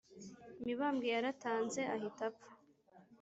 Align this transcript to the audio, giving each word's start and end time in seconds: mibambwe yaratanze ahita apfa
mibambwe 0.63 1.07
yaratanze 1.15 1.81
ahita 1.95 2.21
apfa 2.29 2.51